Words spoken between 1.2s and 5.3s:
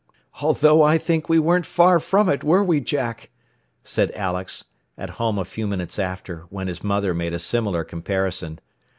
we weren't far from it, were we, Jack?" said Alex, at